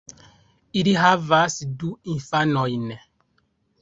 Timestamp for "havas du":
1.01-1.93